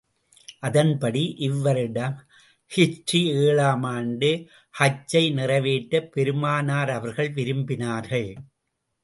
அதன்படி, 0.59 1.35
இவ்வருடம், 1.39 2.15
ஹிஜ்ரீ 2.71 3.21
ஏழாம் 3.41 3.83
ஆண்டு 3.83 4.31
ஹஜ்ஜை 4.79 5.33
நிறைவேற்றப் 5.33 6.11
பெருமானார் 6.11 6.89
அவர்கள் 6.89 7.31
விரும்பினார்கள். 7.33 8.29